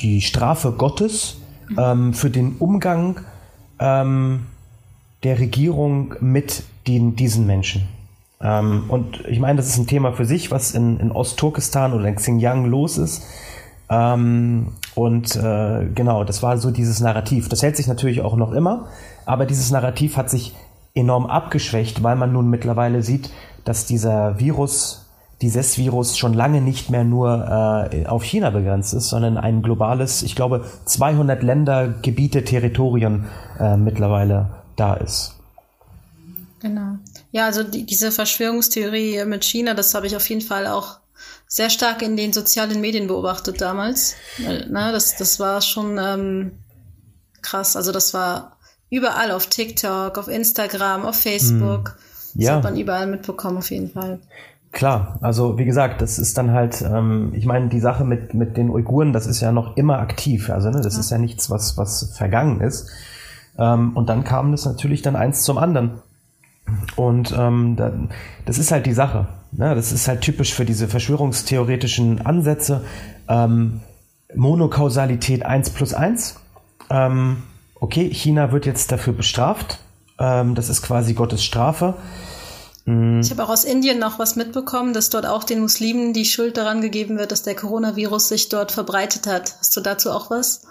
die 0.00 0.20
Strafe 0.20 0.72
Gottes 0.72 1.38
ähm, 1.78 2.12
für 2.12 2.30
den 2.30 2.56
Umgang 2.58 3.20
ähm, 3.78 4.46
der 5.22 5.38
Regierung 5.38 6.14
mit 6.20 6.64
den, 6.86 7.16
diesen 7.16 7.46
Menschen. 7.46 7.88
Ähm, 8.40 8.84
und 8.88 9.24
ich 9.26 9.40
meine, 9.40 9.56
das 9.56 9.68
ist 9.68 9.78
ein 9.78 9.86
Thema 9.86 10.12
für 10.12 10.26
sich, 10.26 10.50
was 10.50 10.72
in, 10.72 11.00
in 11.00 11.10
Ostturkestan 11.10 11.92
oder 11.92 12.06
in 12.06 12.16
Xinjiang 12.16 12.66
los 12.66 12.98
ist. 12.98 13.22
Ähm, 13.88 14.72
und 14.94 15.36
äh, 15.36 15.86
genau, 15.94 16.24
das 16.24 16.42
war 16.42 16.58
so 16.58 16.70
dieses 16.70 17.00
Narrativ. 17.00 17.48
Das 17.48 17.62
hält 17.62 17.76
sich 17.76 17.86
natürlich 17.86 18.20
auch 18.22 18.36
noch 18.36 18.52
immer, 18.52 18.88
aber 19.24 19.46
dieses 19.46 19.70
Narrativ 19.70 20.16
hat 20.16 20.30
sich 20.30 20.54
enorm 20.94 21.26
abgeschwächt, 21.26 22.02
weil 22.02 22.16
man 22.16 22.32
nun 22.32 22.48
mittlerweile 22.48 23.02
sieht, 23.02 23.30
dass 23.64 23.86
dieser 23.86 24.40
Virus, 24.40 25.06
dieses 25.42 25.76
Virus 25.76 26.16
schon 26.16 26.32
lange 26.32 26.62
nicht 26.62 26.90
mehr 26.90 27.04
nur 27.04 27.90
äh, 27.92 28.06
auf 28.06 28.24
China 28.24 28.50
begrenzt 28.50 28.94
ist, 28.94 29.08
sondern 29.08 29.36
ein 29.36 29.62
globales, 29.62 30.22
ich 30.22 30.34
glaube, 30.34 30.64
200 30.86 31.42
Länder, 31.42 31.88
Gebiete, 31.88 32.44
Territorien 32.44 33.26
äh, 33.60 33.76
mittlerweile 33.76 34.48
da 34.76 34.94
ist. 34.94 35.34
Genau. 36.60 36.96
Ja, 37.32 37.44
also 37.44 37.62
die, 37.62 37.84
diese 37.84 38.10
Verschwörungstheorie 38.10 39.24
mit 39.26 39.44
China, 39.44 39.74
das 39.74 39.94
habe 39.94 40.06
ich 40.06 40.16
auf 40.16 40.28
jeden 40.28 40.40
Fall 40.40 40.66
auch 40.66 40.98
sehr 41.46 41.70
stark 41.70 42.02
in 42.02 42.16
den 42.16 42.32
sozialen 42.32 42.80
Medien 42.80 43.06
beobachtet 43.06 43.60
damals. 43.60 44.14
Na, 44.68 44.92
das, 44.92 45.16
das 45.16 45.38
war 45.38 45.60
schon 45.60 45.98
ähm, 45.98 46.52
krass. 47.42 47.76
Also 47.76 47.92
das 47.92 48.14
war 48.14 48.56
überall 48.90 49.30
auf 49.30 49.46
TikTok, 49.46 50.18
auf 50.18 50.28
Instagram, 50.28 51.04
auf 51.04 51.16
Facebook. 51.16 51.96
Hm. 52.32 52.40
Ja. 52.40 52.48
Das 52.48 52.56
hat 52.56 52.64
man 52.64 52.80
überall 52.80 53.06
mitbekommen, 53.06 53.58
auf 53.58 53.70
jeden 53.70 53.90
Fall. 53.90 54.20
Klar, 54.72 55.18
also 55.22 55.56
wie 55.56 55.64
gesagt, 55.64 56.02
das 56.02 56.18
ist 56.18 56.36
dann 56.36 56.50
halt, 56.50 56.82
ähm, 56.82 57.32
ich 57.34 57.46
meine, 57.46 57.68
die 57.68 57.80
Sache 57.80 58.04
mit, 58.04 58.34
mit 58.34 58.58
den 58.58 58.68
Uiguren, 58.68 59.14
das 59.14 59.26
ist 59.26 59.40
ja 59.40 59.52
noch 59.52 59.76
immer 59.76 60.00
aktiv. 60.00 60.50
Also 60.50 60.68
ne, 60.70 60.82
das 60.82 60.94
ja. 60.94 61.00
ist 61.00 61.10
ja 61.10 61.18
nichts, 61.18 61.48
was, 61.48 61.78
was 61.78 62.12
vergangen 62.14 62.60
ist. 62.60 62.90
Ähm, 63.58 63.96
und 63.96 64.08
dann 64.10 64.24
kam 64.24 64.52
das 64.52 64.66
natürlich 64.66 65.00
dann 65.00 65.16
eins 65.16 65.44
zum 65.44 65.56
anderen. 65.56 66.02
Und 66.96 67.34
ähm, 67.36 67.76
das 68.44 68.58
ist 68.58 68.72
halt 68.72 68.86
die 68.86 68.92
Sache. 68.92 69.28
Ne? 69.52 69.74
Das 69.74 69.92
ist 69.92 70.08
halt 70.08 70.20
typisch 70.20 70.54
für 70.54 70.64
diese 70.64 70.88
verschwörungstheoretischen 70.88 72.24
Ansätze. 72.24 72.84
Ähm, 73.28 73.80
Monokausalität 74.34 75.44
1 75.44 75.70
plus 75.70 75.94
1. 75.94 76.36
Ähm, 76.90 77.42
okay, 77.80 78.12
China 78.12 78.52
wird 78.52 78.66
jetzt 78.66 78.92
dafür 78.92 79.12
bestraft. 79.12 79.78
Ähm, 80.18 80.54
das 80.54 80.68
ist 80.68 80.82
quasi 80.82 81.14
Gottes 81.14 81.44
Strafe. 81.44 81.94
Mhm. 82.84 83.20
Ich 83.20 83.30
habe 83.30 83.44
auch 83.44 83.50
aus 83.50 83.64
Indien 83.64 83.98
noch 83.98 84.18
was 84.18 84.36
mitbekommen, 84.36 84.92
dass 84.92 85.10
dort 85.10 85.26
auch 85.26 85.44
den 85.44 85.60
Muslimen 85.60 86.12
die 86.12 86.24
Schuld 86.24 86.56
daran 86.56 86.80
gegeben 86.80 87.18
wird, 87.18 87.32
dass 87.32 87.42
der 87.42 87.54
Coronavirus 87.54 88.28
sich 88.28 88.48
dort 88.48 88.72
verbreitet 88.72 89.26
hat. 89.26 89.56
Hast 89.58 89.76
du 89.76 89.80
dazu 89.80 90.10
auch 90.10 90.30
was 90.30 90.66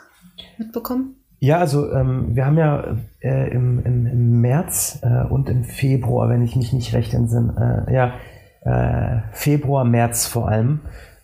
mitbekommen? 0.58 1.18
Ja, 1.40 1.60
also 1.60 1.92
ähm, 1.92 2.36
wir 2.36 2.46
haben 2.46 2.58
ja 2.58 2.98
äh, 3.22 3.52
im, 3.52 3.84
im, 3.86 4.42
März 4.42 5.00
äh, 5.02 5.26
und 5.26 5.50
im 5.50 5.64
Februar, 5.64 6.30
wenn 6.30 6.44
ich 6.44 6.56
mich 6.56 6.74
nicht 6.74 6.94
recht 6.94 7.14
entsinne, 7.14 7.86
äh, 7.88 7.94
ja, 7.94 8.14
äh, 8.62 9.22
Februar, 9.32 9.84
März 9.84 10.26
vor 10.26 10.48
allem, 10.48 10.80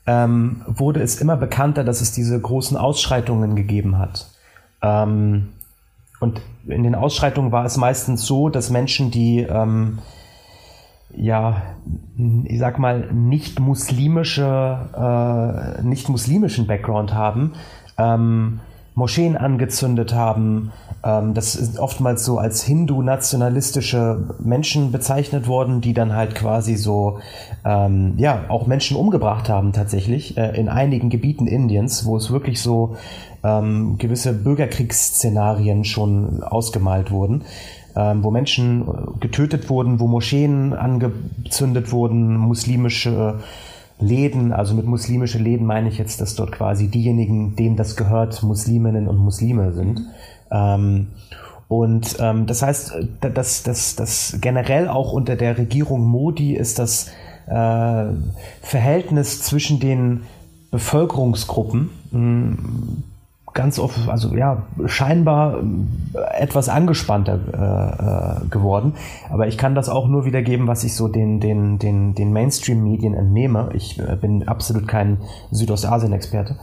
ähm, 0.06 0.62
wurde 0.68 1.01
es 1.01 1.22
immer 1.22 1.38
bekannter, 1.38 1.84
dass 1.84 2.01
es 2.01 2.12
diese 2.12 2.39
großen 2.39 2.77
Ausschreitungen 2.77 3.56
gegeben 3.56 3.98
hat. 3.98 4.30
Ähm, 4.82 5.50
und 6.20 6.41
in 6.68 6.84
den 6.84 6.94
Ausschreitungen 6.94 7.51
war 7.51 7.65
es 7.65 7.77
meistens 7.77 8.25
so, 8.25 8.50
dass 8.50 8.70
Menschen, 8.70 9.10
die 9.10 9.39
ähm, 9.39 10.00
ja, 11.15 11.62
ich 12.46 12.60
sag 12.60 12.80
mal, 12.80 13.12
nicht 13.12 13.60
muslimische, 13.60 15.77
äh, 15.80 15.84
nicht 15.84 16.10
muslimischen 16.10 16.68
Background 16.68 17.13
haben, 17.13 17.53
ähm, 17.98 18.60
Moscheen 18.93 19.38
angezündet 19.38 20.13
haben. 20.13 20.71
Ähm, 21.03 21.33
das 21.33 21.55
ist 21.55 21.79
oftmals 21.79 22.25
so 22.25 22.38
als 22.38 22.63
hindu-nationalistische 22.63 24.36
Menschen 24.39 24.91
bezeichnet 24.91 25.48
worden, 25.48 25.81
die 25.81 25.93
dann 25.93 26.13
halt 26.15 26.36
quasi 26.36 26.75
so, 26.75 27.19
ähm, 27.65 28.13
ja, 28.17 28.45
auch 28.50 28.67
Menschen 28.67 28.98
umgebracht 28.98 29.50
haben 29.50 29.74
tatsächlich 29.74 30.38
äh, 30.38 30.60
in 30.60 30.69
einigen 30.69 31.10
Gebieten 31.10 31.48
Indiens, 31.48 32.05
wo 32.05 32.17
es 32.17 32.31
wirklich 32.31 32.62
so 32.62 32.98
ähm, 33.43 33.98
gewisse 33.98 34.33
Bürgerkriegsszenarien 34.33 35.83
schon 35.83 36.43
ausgemalt 36.43 37.12
wurden. 37.12 37.43
Ähm, 37.93 38.24
wo 38.24 38.31
Menschen 38.31 38.83
äh, 38.83 39.19
getötet 39.19 39.69
wurden, 39.69 40.00
wo 40.00 40.07
Moscheen 40.07 40.74
angezündet 40.74 41.91
wurden, 41.91 42.38
muslimische 42.38 43.39
Läden, 44.01 44.51
also 44.51 44.74
mit 44.74 44.86
muslimische 44.86 45.38
Läden 45.38 45.65
meine 45.65 45.89
ich 45.89 45.98
jetzt, 45.98 46.22
dass 46.22 46.36
dort 46.36 46.51
quasi 46.51 46.88
diejenigen, 46.88 47.55
denen 47.55 47.77
das 47.77 47.96
gehört, 47.96 48.41
Musliminnen 48.43 49.08
und 49.08 49.17
Muslime 49.17 49.72
sind. 49.72 50.01
Ähm, 50.51 51.08
und 51.67 52.17
ähm, 52.20 52.48
das 52.48 52.62
heißt, 52.62 52.93
dass 53.22 53.63
das, 53.63 53.96
das 53.96 54.38
generell 54.41 54.89
auch 54.89 55.13
unter 55.13 55.38
der 55.38 55.58
Regierung 55.58 56.03
Modi 56.03 56.53
ist 56.53 56.79
das 56.79 57.08
äh, 57.48 58.05
Verhältnis 58.62 59.41
zwischen 59.41 59.79
den 59.79 60.24
Bevölkerungsgruppen 60.72 61.89
mh, 62.12 62.58
ganz 63.53 63.79
oft, 63.79 64.08
also 64.08 64.36
ja, 64.36 64.63
scheinbar 64.86 65.60
äh, 65.60 66.41
etwas 66.41 66.70
angespannter 66.70 67.39
äh, 67.53 68.46
äh, 68.46 68.50
geworden. 68.50 68.93
Aber 69.29 69.48
ich 69.48 69.58
kann 69.58 69.75
das 69.75 69.89
auch 69.89 70.08
nur 70.08 70.25
wiedergeben, 70.25 70.67
was 70.67 70.84
ich 70.84 70.96
so 70.96 71.08
den, 71.08 71.39
den, 71.39 71.77
den, 71.79 72.15
den 72.15 72.31
Mainstream-Medien 72.34 73.13
entnehme. 73.13 73.70
Ich 73.74 74.00
äh, 74.00 74.15
bin 74.15 74.48
absolut 74.48 74.88
kein 74.88 75.17
Südostasien-Experte. 75.51 76.58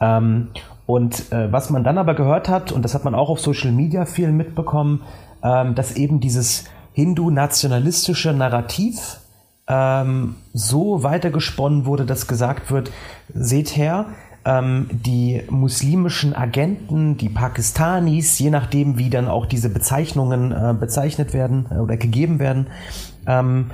Ähm, 0.00 0.48
und 0.86 1.32
äh, 1.32 1.52
was 1.52 1.70
man 1.70 1.84
dann 1.84 1.98
aber 1.98 2.14
gehört 2.14 2.48
hat, 2.48 2.72
und 2.72 2.82
das 2.82 2.94
hat 2.94 3.04
man 3.04 3.14
auch 3.14 3.28
auf 3.28 3.40
Social 3.40 3.72
Media 3.72 4.04
viel 4.04 4.32
mitbekommen, 4.32 5.02
ähm, 5.42 5.74
dass 5.74 5.96
eben 5.96 6.20
dieses 6.20 6.64
hindu-nationalistische 6.92 8.32
Narrativ 8.32 9.20
ähm, 9.68 10.36
so 10.52 11.02
weitergesponnen 11.02 11.84
wurde, 11.84 12.06
dass 12.06 12.26
gesagt 12.26 12.70
wird, 12.70 12.90
seht 13.32 13.76
her, 13.76 14.06
ähm, 14.48 14.86
die 14.90 15.42
muslimischen 15.50 16.34
Agenten, 16.34 17.18
die 17.18 17.28
Pakistanis, 17.28 18.38
je 18.38 18.48
nachdem, 18.48 18.96
wie 18.96 19.10
dann 19.10 19.28
auch 19.28 19.44
diese 19.44 19.68
Bezeichnungen 19.68 20.52
äh, 20.52 20.74
bezeichnet 20.78 21.34
werden 21.34 21.66
äh, 21.70 21.74
oder 21.74 21.98
gegeben 21.98 22.38
werden, 22.38 22.68
ähm, 23.26 23.70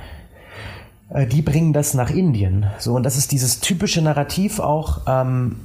äh, 1.09 1.25
die 1.25 1.41
bringen 1.41 1.71
das 1.71 1.93
nach 1.93 2.09
Indien. 2.09 2.65
So, 2.77 2.93
und 2.93 3.03
das 3.03 3.17
ist 3.17 3.31
dieses 3.31 3.61
typische 3.61 4.01
Narrativ 4.01 4.59
auch, 4.59 5.03
ähm, 5.07 5.55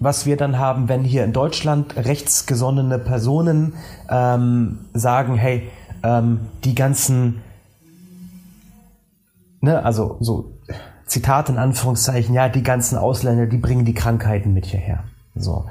was 0.00 0.26
wir 0.26 0.36
dann 0.36 0.58
haben, 0.58 0.88
wenn 0.88 1.04
hier 1.04 1.24
in 1.24 1.32
Deutschland 1.32 1.96
rechtsgesonnene 1.96 2.98
Personen 2.98 3.74
ähm, 4.10 4.80
sagen, 4.92 5.36
hey, 5.36 5.68
ähm, 6.02 6.40
die 6.64 6.74
ganzen, 6.74 7.40
ne, 9.60 9.84
also 9.84 10.16
so 10.18 10.55
Zitat 11.06 11.48
in 11.48 11.56
Anführungszeichen, 11.58 12.34
ja, 12.34 12.48
die 12.48 12.62
ganzen 12.62 12.98
Ausländer, 12.98 13.46
die 13.46 13.58
bringen 13.58 13.84
die 13.84 13.94
Krankheiten 13.94 14.52
mit 14.52 14.66
hierher. 14.66 15.04
So. 15.34 15.66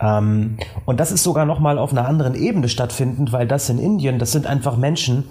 Ähm, 0.00 0.56
und 0.86 0.98
das 0.98 1.12
ist 1.12 1.22
sogar 1.22 1.44
nochmal 1.44 1.78
auf 1.78 1.92
einer 1.92 2.06
anderen 2.06 2.34
Ebene 2.34 2.68
stattfindend, 2.68 3.32
weil 3.32 3.46
das 3.46 3.68
in 3.68 3.78
Indien, 3.78 4.18
das 4.18 4.32
sind 4.32 4.46
einfach 4.46 4.76
Menschen, 4.76 5.24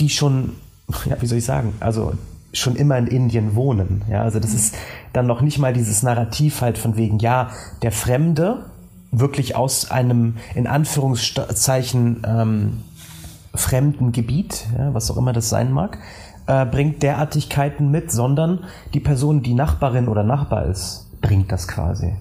die 0.00 0.10
schon, 0.10 0.52
ja, 1.06 1.20
wie 1.20 1.26
soll 1.26 1.38
ich 1.38 1.44
sagen, 1.44 1.74
also 1.80 2.12
schon 2.52 2.76
immer 2.76 2.96
in 2.98 3.06
Indien 3.06 3.54
wohnen. 3.54 4.02
Ja, 4.10 4.22
also 4.22 4.40
das 4.40 4.54
ist 4.54 4.74
dann 5.12 5.26
noch 5.26 5.40
nicht 5.40 5.58
mal 5.58 5.72
dieses 5.72 6.02
Narrativ 6.02 6.60
halt 6.60 6.78
von 6.78 6.96
wegen, 6.96 7.18
ja, 7.18 7.50
der 7.82 7.92
Fremde 7.92 8.66
wirklich 9.10 9.56
aus 9.56 9.90
einem, 9.90 10.36
in 10.54 10.66
Anführungszeichen, 10.66 12.22
ähm, 12.26 12.82
fremden 13.54 14.12
Gebiet, 14.12 14.66
ja, 14.78 14.92
was 14.92 15.10
auch 15.10 15.16
immer 15.16 15.32
das 15.32 15.48
sein 15.48 15.72
mag, 15.72 15.98
äh, 16.46 16.64
bringt 16.66 17.02
Derartigkeiten 17.02 17.90
mit, 17.90 18.10
sondern 18.10 18.64
die 18.94 19.00
Person, 19.00 19.42
die 19.42 19.54
Nachbarin 19.54 20.08
oder 20.08 20.22
Nachbar 20.22 20.66
ist, 20.66 21.06
bringt 21.20 21.50
das 21.52 21.68
quasi. 21.68 22.14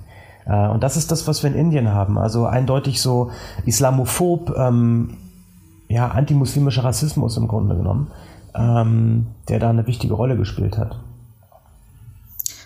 Äh, 0.46 0.68
und 0.68 0.84
das 0.84 0.98
ist 0.98 1.12
das, 1.12 1.28
was 1.28 1.44
wir 1.44 1.52
in 1.52 1.56
Indien 1.56 1.90
haben. 1.90 2.18
Also 2.18 2.46
eindeutig 2.46 3.02
so 3.02 3.32
islamophob, 3.66 4.56
ähm, 4.58 5.18
ja, 5.88 6.08
antimuslimischer 6.10 6.84
Rassismus 6.84 7.38
im 7.38 7.48
Grunde 7.48 7.76
genommen, 7.76 8.12
ähm, 8.56 9.28
der 9.50 9.60
da 9.60 9.70
eine 9.70 9.86
wichtige 9.88 10.14
Rolle 10.14 10.38
gespielt 10.38 10.78
hat. 10.78 11.00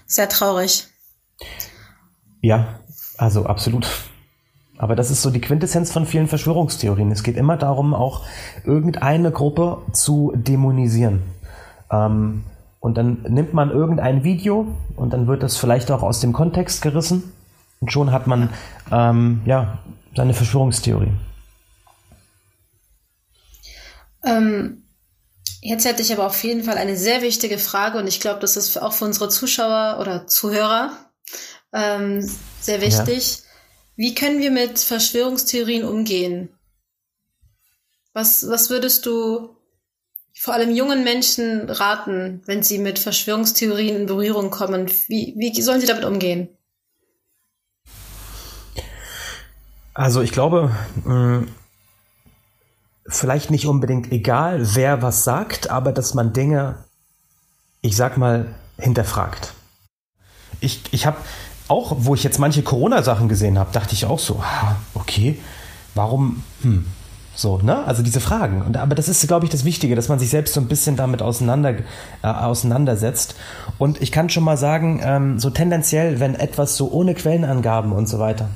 Sehr 0.06 0.30
traurig. 0.30 0.88
Ja, 2.42 2.80
also 3.18 3.46
absolut. 3.46 3.88
Aber 4.78 4.96
das 4.96 5.12
ist 5.12 5.22
so 5.22 5.30
die 5.30 5.42
Quintessenz 5.42 5.92
von 5.92 6.06
vielen 6.06 6.28
Verschwörungstheorien. 6.28 7.12
Es 7.12 7.24
geht 7.24 7.36
immer 7.36 7.58
darum, 7.58 7.94
auch 7.94 8.25
irgendeine 8.63 9.30
Gruppe 9.32 9.80
zu 9.92 10.32
dämonisieren. 10.36 11.22
Ähm, 11.91 12.43
und 12.79 12.98
dann 12.98 13.24
nimmt 13.27 13.53
man 13.53 13.72
irgendein 13.72 14.24
Video 14.24 14.67
und 14.96 15.12
dann 15.12 15.27
wird 15.27 15.43
das 15.43 15.58
vielleicht 15.58 15.91
auch 15.91 16.01
aus 16.01 16.22
dem 16.22 16.31
Kontext 16.31 16.81
gerissen 16.81 17.34
und 17.81 17.91
schon 17.91 18.12
hat 18.12 18.27
man 18.27 18.50
ähm, 18.91 19.41
ja 19.46 19.79
seine 20.15 20.34
Verschwörungstheorie. 20.34 21.12
Ähm, 24.24 24.84
jetzt 25.62 25.86
hätte 25.86 26.01
ich 26.01 26.13
aber 26.13 26.25
auf 26.25 26.43
jeden 26.43 26.63
Fall 26.63 26.77
eine 26.77 26.96
sehr 26.96 27.22
wichtige 27.22 27.58
Frage 27.58 27.98
und 27.98 28.08
ich 28.08 28.19
glaube, 28.19 28.39
das 28.39 28.58
ist 28.58 28.81
auch 28.81 28.93
für 28.93 29.05
unsere 29.05 29.29
Zuschauer 29.29 29.98
oder 30.00 30.27
Zuhörer 30.27 30.91
ähm, 31.74 32.29
sehr 32.62 32.81
wichtig. 32.81 33.38
Ja. 33.38 33.43
Wie 33.96 34.15
können 34.15 34.39
wir 34.39 34.51
mit 34.51 34.79
Verschwörungstheorien 34.79 35.84
umgehen? 35.84 36.50
Was, 38.13 38.48
was 38.48 38.69
würdest 38.69 39.05
du 39.05 39.55
vor 40.39 40.53
allem 40.53 40.74
jungen 40.74 41.03
Menschen 41.03 41.69
raten, 41.69 42.41
wenn 42.46 42.63
sie 42.63 42.79
mit 42.79 42.98
Verschwörungstheorien 42.98 43.98
in 43.98 44.05
Berührung 44.05 44.50
kommen? 44.50 44.88
Wie, 45.08 45.36
wie 45.38 45.62
sollen 45.62 45.81
sie 45.81 45.88
damit 45.88 46.05
umgehen? 46.05 46.48
Also 49.93 50.22
ich 50.22 50.31
glaube, 50.31 50.72
vielleicht 53.05 53.51
nicht 53.51 53.67
unbedingt 53.67 54.13
egal, 54.13 54.75
wer 54.75 55.01
was 55.01 55.25
sagt, 55.25 55.69
aber 55.69 55.91
dass 55.91 56.13
man 56.13 56.31
Dinge, 56.31 56.86
ich 57.81 57.98
sag 57.98 58.17
mal, 58.17 58.55
hinterfragt. 58.77 59.53
Ich, 60.62 60.84
ich 60.91 61.05
habe 61.05 61.17
auch, 61.67 61.98
wo 62.00 62.15
ich 62.15 62.24
jetzt 62.24 62.39
manche 62.39 62.63
Corona-Sachen 62.63 63.27
gesehen 63.27 63.60
habe, 63.60 63.74
dachte 63.74 63.93
ich 63.93 64.05
auch 64.05 64.19
so, 64.19 64.41
okay, 64.93 65.38
warum, 65.96 66.43
hm, 66.62 66.86
so, 67.39 67.60
ne? 67.60 67.86
Also 67.86 68.03
diese 68.03 68.19
Fragen. 68.19 68.62
Und, 68.62 68.77
aber 68.77 68.96
das 68.96 69.08
ist, 69.08 69.25
glaube 69.27 69.46
ich, 69.46 69.51
das 69.51 69.63
Wichtige, 69.65 69.96
dass 69.96 70.10
man 70.10 70.19
sich 70.19 70.29
selbst 70.29 70.53
so 70.53 70.60
ein 70.60 70.67
bisschen 70.67 70.96
damit 70.96 71.22
auseinander, 71.22 71.75
äh, 72.22 72.27
auseinandersetzt. 72.27 73.36
Und 73.77 74.01
ich 74.01 74.12
kann 74.12 74.29
schon 74.29 74.43
mal 74.43 74.58
sagen, 74.58 75.01
ähm, 75.03 75.39
so 75.39 75.50
tendenziell, 75.50 76.19
wenn 76.19 76.36
etwas 76.36 76.75
so 76.75 76.91
ohne 76.91 77.13
Quellenangaben 77.13 77.91
und 77.91 78.10
so 78.10 78.19
weiter 78.19 78.50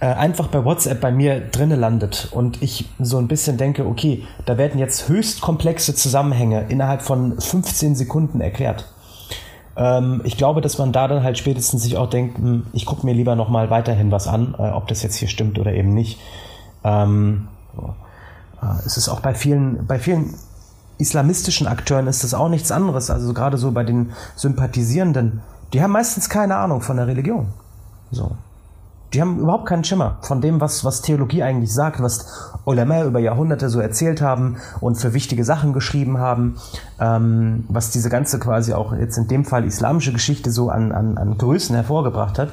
äh, 0.00 0.06
einfach 0.06 0.48
bei 0.48 0.64
WhatsApp 0.64 1.00
bei 1.00 1.12
mir 1.12 1.40
drinne 1.40 1.76
landet 1.76 2.28
und 2.30 2.62
ich 2.62 2.88
so 2.98 3.18
ein 3.18 3.28
bisschen 3.28 3.56
denke, 3.58 3.86
okay, 3.86 4.24
da 4.44 4.58
werden 4.58 4.80
jetzt 4.80 5.08
höchst 5.08 5.40
komplexe 5.40 5.94
Zusammenhänge 5.94 6.66
innerhalb 6.68 7.02
von 7.02 7.38
15 7.40 7.94
Sekunden 7.94 8.40
erklärt 8.40 8.86
ähm, 9.76 10.20
ich 10.24 10.36
glaube, 10.36 10.60
dass 10.60 10.78
man 10.78 10.92
da 10.92 11.08
dann 11.08 11.22
halt 11.22 11.38
spätestens 11.38 11.82
sich 11.82 11.96
auch 11.96 12.08
denkt, 12.08 12.38
hm, 12.38 12.66
ich 12.72 12.86
gucke 12.86 13.04
mir 13.04 13.12
lieber 13.12 13.34
nochmal 13.34 13.70
weiterhin 13.70 14.10
was 14.10 14.28
an, 14.28 14.54
äh, 14.58 14.70
ob 14.70 14.88
das 14.88 15.02
jetzt 15.02 15.16
hier 15.16 15.28
stimmt 15.28 15.58
oder 15.58 15.72
eben 15.72 15.94
nicht. 15.94 16.20
Ähm, 16.84 17.48
äh, 17.76 18.03
es 18.84 18.96
ist 18.96 19.08
auch 19.08 19.20
bei 19.20 19.34
vielen, 19.34 19.86
bei 19.86 19.98
vielen 19.98 20.34
islamistischen 20.98 21.66
Akteuren 21.66 22.06
ist 22.06 22.24
das 22.24 22.34
auch 22.34 22.48
nichts 22.48 22.70
anderes. 22.70 23.10
Also 23.10 23.32
gerade 23.34 23.58
so 23.58 23.72
bei 23.72 23.84
den 23.84 24.12
Sympathisierenden, 24.36 25.40
die 25.72 25.82
haben 25.82 25.92
meistens 25.92 26.28
keine 26.28 26.56
Ahnung 26.56 26.80
von 26.80 26.96
der 26.96 27.06
Religion. 27.06 27.48
So 28.10 28.36
die 29.14 29.20
haben 29.20 29.38
überhaupt 29.38 29.66
keinen 29.66 29.84
Schimmer 29.84 30.18
von 30.22 30.40
dem, 30.40 30.60
was, 30.60 30.84
was 30.84 31.00
Theologie 31.00 31.42
eigentlich 31.42 31.72
sagt, 31.72 32.02
was 32.02 32.50
Ulema 32.64 33.04
über 33.04 33.20
Jahrhunderte 33.20 33.68
so 33.68 33.78
erzählt 33.78 34.20
haben 34.20 34.56
und 34.80 34.96
für 34.96 35.14
wichtige 35.14 35.44
Sachen 35.44 35.72
geschrieben 35.72 36.18
haben, 36.18 36.56
ähm, 37.00 37.64
was 37.68 37.90
diese 37.90 38.10
ganze 38.10 38.40
quasi 38.40 38.72
auch 38.72 38.92
jetzt 38.92 39.16
in 39.16 39.28
dem 39.28 39.44
Fall 39.44 39.64
islamische 39.64 40.12
Geschichte 40.12 40.50
so 40.50 40.68
an, 40.68 40.90
an, 40.90 41.16
an 41.16 41.38
Größen 41.38 41.76
hervorgebracht 41.76 42.38
hat. 42.38 42.50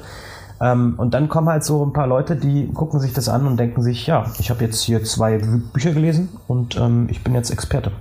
Ähm, 0.61 0.93
und 0.97 1.13
dann 1.13 1.27
kommen 1.27 1.49
halt 1.49 1.63
so 1.63 1.83
ein 1.83 1.91
paar 1.91 2.07
Leute, 2.07 2.35
die 2.35 2.71
gucken 2.71 2.99
sich 2.99 3.13
das 3.13 3.27
an 3.27 3.47
und 3.47 3.57
denken 3.57 3.81
sich, 3.81 4.05
ja, 4.05 4.25
ich 4.37 4.51
habe 4.51 4.63
jetzt 4.63 4.81
hier 4.81 5.03
zwei 5.03 5.39
Bücher 5.73 5.91
gelesen 5.91 6.29
und 6.47 6.77
ähm, 6.77 7.07
ich 7.09 7.23
bin 7.23 7.33
jetzt 7.33 7.49
Experte 7.49 7.91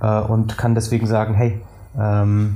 äh, 0.00 0.20
und 0.20 0.56
kann 0.56 0.76
deswegen 0.76 1.06
sagen, 1.06 1.34
hey, 1.34 1.60
ähm, 1.98 2.54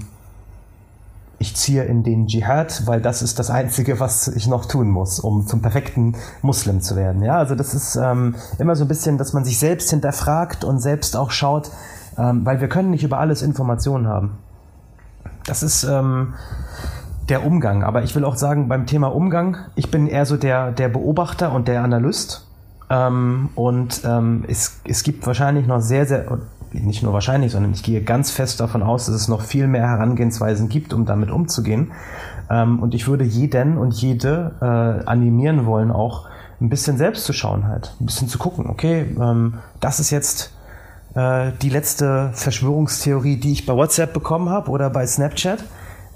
ich 1.41 1.57
ziehe 1.57 1.85
in 1.85 2.05
den 2.05 2.27
Dschihad, 2.27 2.87
weil 2.87 3.01
das 3.01 3.23
ist 3.23 3.39
das 3.39 3.51
Einzige, 3.51 3.99
was 3.99 4.29
ich 4.29 4.47
noch 4.47 4.67
tun 4.67 4.89
muss, 4.91 5.19
um 5.19 5.47
zum 5.47 5.63
perfekten 5.63 6.15
Muslim 6.43 6.83
zu 6.83 6.97
werden. 6.97 7.23
Ja, 7.23 7.39
also 7.39 7.55
das 7.55 7.73
ist 7.75 7.97
ähm, 7.97 8.35
immer 8.59 8.77
so 8.77 8.85
ein 8.85 8.89
bisschen, 8.89 9.17
dass 9.17 9.33
man 9.33 9.45
sich 9.45 9.59
selbst 9.59 9.91
hinterfragt 9.91 10.65
und 10.65 10.81
selbst 10.81 11.17
auch 11.17 11.31
schaut, 11.31 11.71
ähm, 12.19 12.45
weil 12.45 12.61
wir 12.61 12.69
können 12.69 12.91
nicht 12.91 13.05
über 13.05 13.19
alles 13.19 13.41
Informationen 13.41 14.07
haben. 14.07 14.39
Das 15.47 15.63
ist 15.63 15.83
ähm, 15.85 16.35
der 17.31 17.47
Umgang. 17.47 17.83
Aber 17.83 18.03
ich 18.03 18.14
will 18.14 18.25
auch 18.25 18.37
sagen, 18.37 18.69
beim 18.69 18.87
Thema 18.87 19.09
Umgang, 19.09 19.57
ich 19.77 19.90
bin 19.90 20.07
eher 20.07 20.27
so 20.27 20.37
der, 20.37 20.73
der 20.73 20.88
Beobachter 20.88 21.53
und 21.53 21.69
der 21.69 21.83
Analyst. 21.83 22.47
Ähm, 22.90 23.51
und 23.55 24.03
ähm, 24.05 24.45
es, 24.49 24.81
es 24.85 25.03
gibt 25.05 25.27
wahrscheinlich 25.27 25.66
noch 25.66 25.81
sehr, 25.81 26.07
sehr, 26.07 26.38
nicht 26.73 27.03
nur 27.03 27.12
wahrscheinlich, 27.12 27.53
sondern 27.53 27.73
ich 27.73 27.83
gehe 27.83 28.03
ganz 28.03 28.31
fest 28.31 28.61
davon 28.61 28.83
aus, 28.83 29.07
dass 29.07 29.14
es 29.14 29.29
noch 29.29 29.43
viel 29.43 29.69
mehr 29.69 29.88
Herangehensweisen 29.88 30.69
gibt, 30.69 30.93
um 30.93 31.07
damit 31.07 31.31
umzugehen. 31.31 31.93
Ähm, 32.51 32.81
und 32.81 32.95
ich 32.95 33.07
würde 33.07 33.25
jeden 33.25 33.79
und 33.79 33.95
jede 33.95 34.57
äh, 34.61 35.07
animieren 35.07 35.66
wollen, 35.66 35.90
auch 35.90 36.29
ein 36.61 36.69
bisschen 36.69 36.99
selbst 36.99 37.25
zu 37.25 37.33
schauen 37.33 37.66
halt, 37.66 37.95
ein 38.01 38.07
bisschen 38.07 38.29
zu 38.29 38.38
gucken, 38.38 38.69
okay, 38.69 39.16
ähm, 39.19 39.55
das 39.79 39.99
ist 39.99 40.11
jetzt 40.11 40.53
äh, 41.14 41.53
die 41.62 41.71
letzte 41.71 42.31
Verschwörungstheorie, 42.35 43.37
die 43.37 43.53
ich 43.53 43.66
bei 43.66 43.75
WhatsApp 43.75 44.12
bekommen 44.12 44.51
habe 44.51 44.71
oder 44.71 44.90
bei 44.90 45.07
Snapchat. 45.07 45.64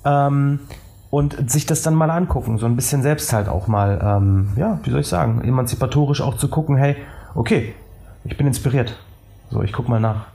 Ähm, 0.05 0.61
und 1.15 1.49
sich 1.49 1.65
das 1.65 1.83
dann 1.83 1.95
mal 1.95 2.11
angucken, 2.11 2.59
so 2.59 2.67
ein 2.67 2.75
bisschen 2.75 3.03
selbst 3.03 3.33
halt 3.33 3.49
auch 3.49 3.69
mal, 3.69 4.01
ähm, 4.03 4.49
ja, 4.57 4.81
wie 4.83 4.91
soll 4.91 4.99
ich 4.99 5.07
sagen, 5.07 5.43
emanzipatorisch 5.45 6.21
auch 6.21 6.37
zu 6.39 6.49
gucken, 6.49 6.77
hey, 6.77 6.97
okay, 7.37 7.73
ich 8.25 8.37
bin 8.37 8.49
inspiriert. 8.49 8.97
So, 9.49 9.63
ich 9.63 9.73
guck 9.73 9.89
mal 9.89 10.01
nach. 10.01 10.27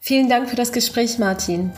Vielen 0.00 0.28
Dank 0.28 0.50
für 0.50 0.56
das 0.56 0.72
Gespräch, 0.72 1.18
Martin. 1.18 1.70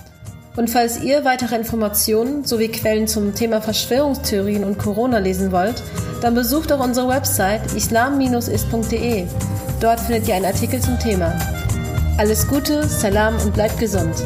Und 0.57 0.69
falls 0.69 1.01
ihr 1.01 1.25
weitere 1.25 1.55
Informationen 1.55 2.43
sowie 2.43 2.67
Quellen 2.67 3.07
zum 3.07 3.37
Thema 3.37 3.61
Verschwörungstheorien 3.61 4.65
und 4.65 4.79
Corona 4.79 5.19
lesen 5.19 5.53
wollt, 5.53 5.81
dann 6.21 6.35
besucht 6.35 6.73
auch 6.73 6.85
unsere 6.85 7.07
Website 7.07 7.73
islam-ist.de. 7.77 9.27
Dort 9.81 10.01
findet 10.01 10.27
ihr 10.27 10.35
einen 10.35 10.47
Artikel 10.47 10.81
zum 10.81 10.99
Thema. 10.99 11.39
Alles 12.19 12.49
Gute, 12.49 12.83
Salam 12.89 13.37
und 13.45 13.55
bleibt 13.55 13.79
gesund. 13.79 14.25